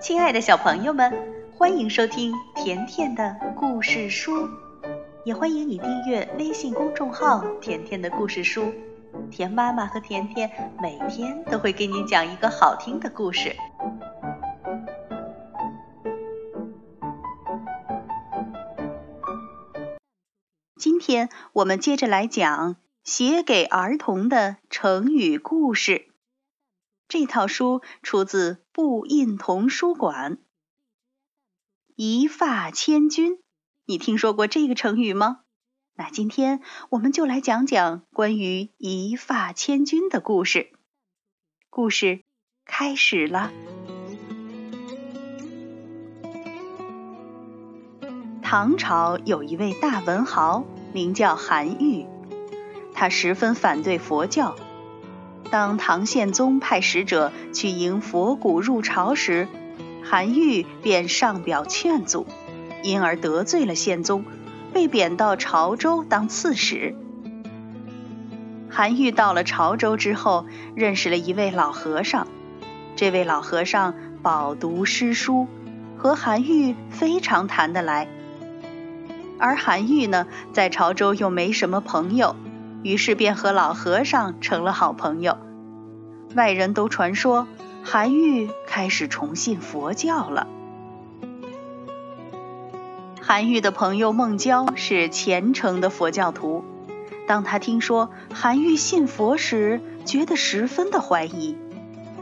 [0.00, 1.12] 亲爱的小朋友们，
[1.52, 4.48] 欢迎收听甜甜的故事书，
[5.24, 8.72] 也欢迎你订阅微信公众号“甜甜的故事书”。
[9.30, 10.50] 甜妈妈和甜甜
[10.80, 13.54] 每天都会给你讲一个好听的故事。
[20.76, 26.09] 今天我们接着来讲写给儿童的成语故事。
[27.10, 30.38] 这套书出自布印童书馆。
[31.96, 33.40] 一发千钧，
[33.84, 35.40] 你听说过这个成语吗？
[35.96, 40.70] 那今天我们就来讲讲关于一发千钧的故事。
[41.68, 42.22] 故事
[42.64, 43.50] 开始了。
[48.40, 50.64] 唐朝有一位大文豪，
[50.94, 52.06] 名叫韩愈，
[52.94, 54.54] 他十分反对佛教。
[55.50, 59.48] 当唐宪宗派使者去迎佛骨入朝时，
[60.04, 62.24] 韩愈便上表劝阻，
[62.84, 64.24] 因而得罪了宪宗，
[64.72, 66.94] 被贬到潮州当刺史。
[68.70, 72.28] 韩愈到了潮州之后，认识了一位老和尚，
[72.94, 75.48] 这位老和尚饱读诗书，
[75.98, 78.06] 和韩愈非常谈得来。
[79.40, 82.36] 而韩愈呢，在潮州又没什么朋友。
[82.82, 85.36] 于是便和老和尚成了好朋友。
[86.34, 87.46] 外人都传说，
[87.82, 90.46] 韩愈开始崇信佛教了。
[93.20, 96.64] 韩愈的朋友孟郊是虔诚的佛教徒。
[97.26, 101.56] 当他听说韩愈信佛时，觉得十分的怀疑，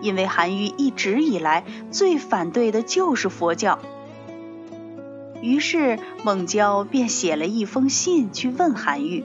[0.00, 3.78] 因为韩愈一直以来最反对的就是佛教。
[5.40, 9.24] 于是孟郊便写了一封信去问韩愈。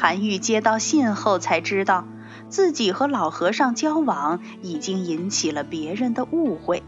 [0.00, 2.04] 韩愈接到信后，才知道
[2.48, 6.84] 自己和老和尚交往已经引起了别人的误会。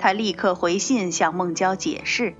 [0.00, 2.34] 他立刻回信向孟郊解释。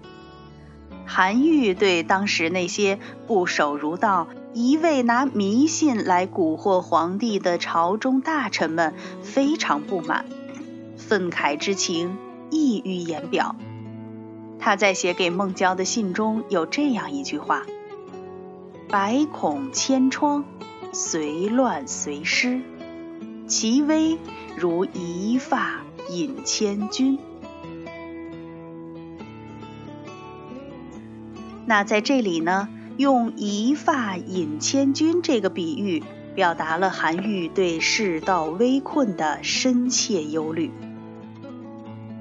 [1.07, 2.99] 韩愈对当时那些
[3.29, 10.25] 不守儒道、一味拿迷信来蛊惑皇帝的朝中大臣们非常不满，
[10.97, 12.17] 愤慨之情
[12.51, 13.55] 溢于言表。
[14.59, 17.63] 他在写给孟郊的信中有这样一句话。
[18.91, 20.45] 百孔千疮，
[20.93, 22.61] 随乱随失，
[23.47, 24.19] 其微
[24.57, 27.17] 如一发引千钧。
[31.67, 36.03] 那在这里呢，用一发引千钧这个比喻，
[36.35, 40.73] 表达了韩愈对世道危困的深切忧虑。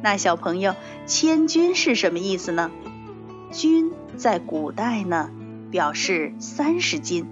[0.03, 0.75] 那小朋友，
[1.07, 2.69] 千钧是什么意思呢？
[3.50, 5.31] 钧在古代呢？
[5.72, 7.28] 表示三十斤，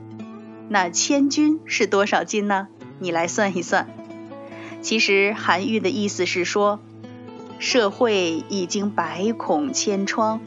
[0.69, 2.67] 那千钧是多少斤呢？
[2.99, 3.87] 你来算一算。
[4.81, 6.79] 其实韩愈的意思是说，
[7.59, 10.39] 社会已经百孔千疮，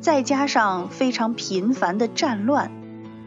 [0.00, 2.70] 再加上非常频繁的战乱，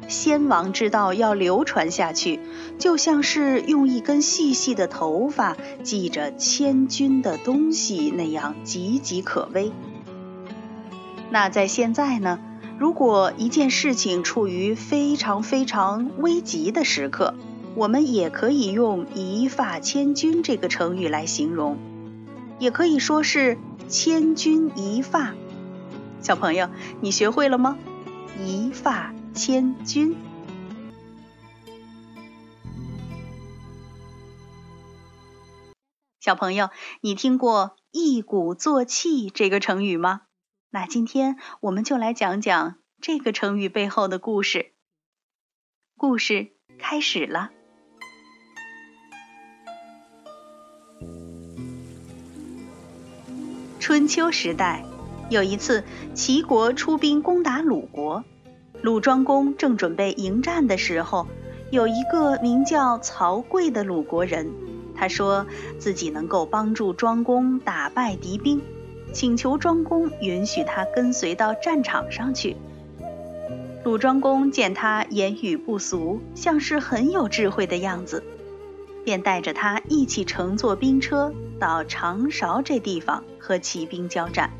[0.08, 2.40] 先王之道要流传下去，
[2.78, 9.72] 就像是用一根细细的头发系着千钧的东西那样岌岌可危。
[11.32, 12.40] 那在现在呢？
[12.82, 17.36] 如果一件事情处于非常非常危急的时刻，
[17.76, 21.78] 我们也可以用“一发千钧”这个成语来形容，
[22.58, 25.36] 也可以说是“千钧一发”。
[26.22, 26.72] 小朋友，
[27.02, 27.78] 你学会了吗
[28.44, 30.16] ？“一发千钧”。
[36.20, 36.72] 小朋友，
[37.02, 40.22] 你听过“一鼓作气”这个成语吗？
[40.74, 44.72] 那今天我们就来讲讲这个成语背后的故事。
[45.98, 47.50] 故事开始了。
[53.82, 54.86] 春秋时代，
[55.30, 55.84] 有一次
[56.14, 58.24] 齐国出兵攻打鲁国，
[58.82, 61.28] 鲁庄公正准备迎战的时候，
[61.70, 64.50] 有一个名叫曹刿的鲁国人，
[64.96, 65.46] 他说
[65.80, 68.62] 自己能够帮助庄公打败敌兵。
[69.14, 72.56] 请求庄公允许他跟随到战场上去。
[73.84, 78.24] 鲁庄公见他言语不俗，像是很有智慧的样子，
[79.04, 84.52] 便带着他一起乘坐兵车到长勺这地方和骑兵交战。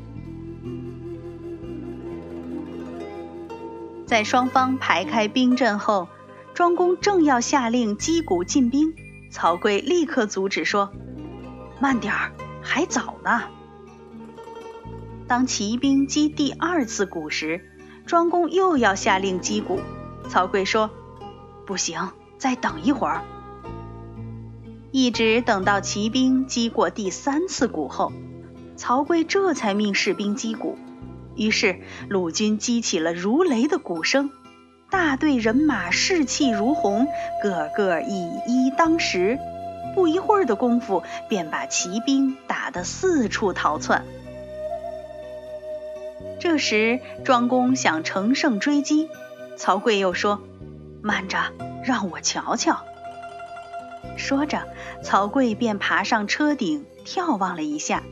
[4.04, 6.08] 在双方排开兵阵后，
[6.52, 8.92] 庄公正要下令击鼓进兵，
[9.30, 10.92] 曹刿立刻阻止说
[11.80, 13.44] ：“慢点儿，还早呢。”
[15.32, 17.62] 当骑兵击第二次鼓时，
[18.04, 19.80] 庄公又要下令击鼓。
[20.28, 20.90] 曹刿说
[21.64, 23.22] ：“不行，再等一会儿。”
[24.92, 28.12] 一直等到骑兵击过第三次鼓后，
[28.76, 30.76] 曹刿这才命士兵击鼓。
[31.34, 31.80] 于是
[32.10, 34.28] 鲁军击起了如雷的鼓声，
[34.90, 37.06] 大队人马士气如虹，
[37.42, 39.38] 个个以一当十。
[39.94, 44.04] 不一会儿的功夫，便把骑兵打得四处逃窜。
[46.42, 49.08] 这时，庄公想乘胜追击，
[49.56, 50.42] 曹刿又说
[51.00, 51.38] ：“慢着，
[51.84, 52.82] 让我瞧瞧。”
[54.18, 54.66] 说着，
[55.04, 58.02] 曹刿便爬上车顶，眺望了一下，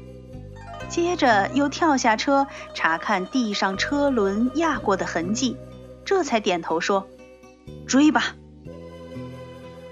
[0.89, 5.57] 接着又跳下车，查看地上车轮压过的痕迹，
[6.05, 7.09] 这才点头说
[7.89, 8.37] ：“追吧。”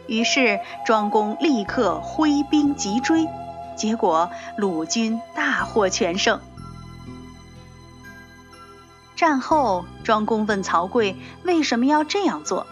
[0.06, 3.26] 于是庄公立刻挥兵急追，
[3.76, 6.40] 结果鲁军大获全胜。
[9.18, 12.68] 战后，庄公问曹刿为什么要这样做，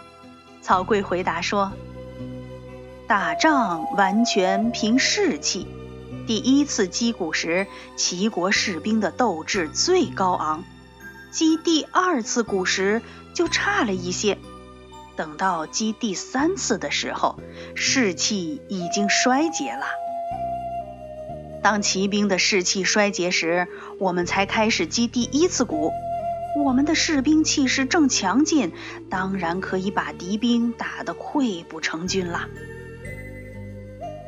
[0.61, 1.73] 曹刿回答说。
[3.05, 5.67] 打仗完全凭士气。
[6.25, 7.67] 第一次击鼓时，
[7.97, 10.63] 齐国士兵的斗志最高昂；
[11.31, 13.01] 击第二次鼓时
[13.33, 14.37] 就差了一些。
[15.17, 17.37] 等到击第三次的时候，
[17.75, 19.85] 士气已经衰竭了。
[21.61, 23.67] 当骑兵的士气衰竭时，
[23.99, 25.91] 我们才开始击第一次鼓。
[26.63, 28.71] 我们的士兵气势正强劲，
[29.09, 32.47] 当然可以把敌兵打得溃不成军了。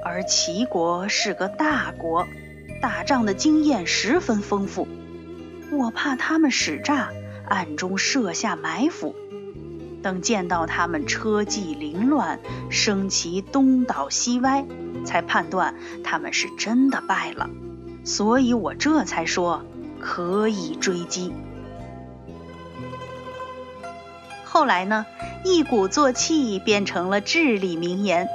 [0.04, 2.28] 而齐国是个大国，
[2.82, 4.88] 打仗的经验十分丰富。
[5.72, 7.10] 我怕他们使诈，
[7.46, 9.16] 暗中设下埋伏。
[10.02, 12.40] 等见到他们车骑凌乱，
[12.70, 14.66] 升旗东倒西歪，
[15.04, 17.50] 才判断他们是真的败了。
[18.06, 19.66] 所以我这才说
[20.00, 21.34] 可以追击。
[24.52, 25.06] 后来呢，
[25.44, 28.28] 一鼓作气变成了至理名言。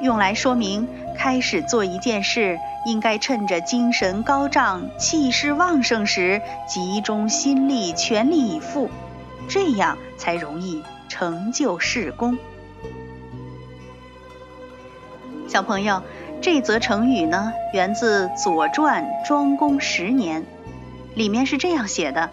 [0.00, 0.88] 用来说明
[1.18, 8.88] 开始做一件事，应该趁着精神高涨、气势旺盛时，集中心力，全力以赴，
[9.46, 12.38] 这样才容易成就事功。
[15.46, 16.02] 小朋友，
[16.40, 20.46] 这则成语呢，源自《左传》庄公十年，
[21.14, 22.30] 里面是这样写的：“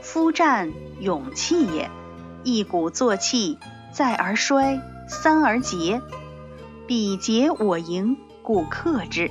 [0.00, 0.70] 夫战，
[1.00, 1.88] 勇气也；
[2.44, 3.58] 一鼓作气，
[3.92, 6.00] 再而衰，三而竭。”
[6.86, 9.30] 彼竭我盈，故克之。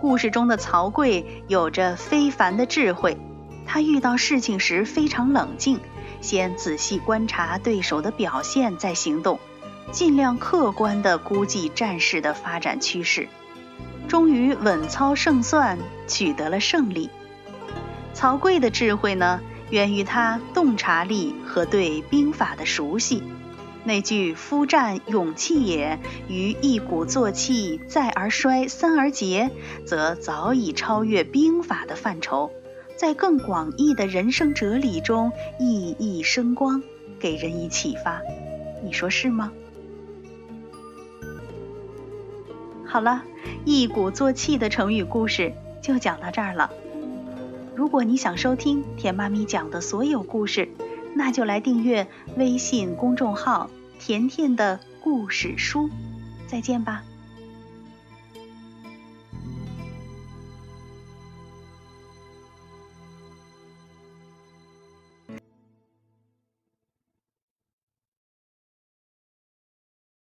[0.00, 3.16] 故事中的曹刿有着非凡的智慧，
[3.64, 5.78] 他遇到事情时非常冷静，
[6.20, 9.38] 先仔细观察对手的表现再行动，
[9.92, 13.28] 尽量客观地估计战事的发展趋势，
[14.08, 15.78] 终于稳操胜算，
[16.08, 17.08] 取得了胜利。
[18.12, 19.40] 曹刿的智慧呢，
[19.72, 23.22] 源于他洞察力和对兵法的熟悉。
[23.84, 25.98] 那句“夫战，勇气也；
[26.28, 29.50] 于一鼓作气，再而衰，三而竭”，
[29.86, 32.50] 则早已超越兵法的范畴，
[32.96, 36.82] 在更广义的人生哲理中熠熠生光，
[37.18, 38.20] 给人以启发。
[38.84, 39.50] 你说是吗？
[42.84, 43.24] 好了，
[43.64, 46.70] 一鼓作气的成语故事就讲到这儿了。
[47.74, 50.68] 如果你想收听甜妈咪讲的所有故事，
[51.14, 55.88] 那就来订阅微信公众号“甜甜的故事书”，
[56.46, 57.02] 再见吧。